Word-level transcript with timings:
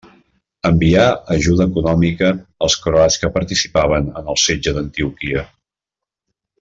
Envià 0.67 1.03
ajuda 1.35 1.67
econòmica 1.71 2.31
als 2.67 2.77
croats 2.85 3.19
que 3.25 3.31
participaven 3.37 4.09
en 4.23 4.33
el 4.35 4.41
setge 4.45 4.75
d'Antioquia. 4.79 5.45